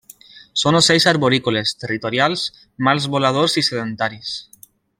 Són 0.61 0.77
ocells 0.77 1.05
arborícoles, 1.11 1.73
territorials, 1.83 2.47
mals 2.89 3.07
voladors 3.17 3.55
i 3.63 3.65
sedentaris. 3.69 4.35